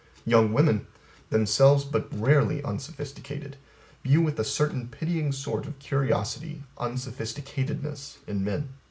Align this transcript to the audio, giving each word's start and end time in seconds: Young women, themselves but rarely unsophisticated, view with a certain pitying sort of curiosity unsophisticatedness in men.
Young 0.25 0.51
women, 0.51 0.87
themselves 1.29 1.85
but 1.85 2.07
rarely 2.11 2.63
unsophisticated, 2.63 3.57
view 4.03 4.19
with 4.19 4.39
a 4.39 4.43
certain 4.43 4.87
pitying 4.87 5.31
sort 5.31 5.67
of 5.67 5.77
curiosity 5.77 6.63
unsophisticatedness 6.79 8.17
in 8.25 8.43
men. 8.43 8.69